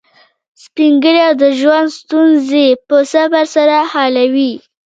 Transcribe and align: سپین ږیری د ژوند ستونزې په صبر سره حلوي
سپین 0.63 0.93
ږیری 1.03 1.25
د 1.43 1.43
ژوند 1.59 1.87
ستونزې 1.99 2.65
په 2.87 2.97
صبر 3.11 3.43
سره 3.55 3.77
حلوي 3.91 4.53